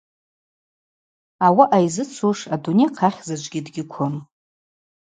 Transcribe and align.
Ауаъа 1.45 1.79
йзыцуш 1.85 2.39
адуней 2.53 2.87
ахъахь 2.89 3.19
заджвгьи 3.27 3.65
дгьыквым. 3.65 4.15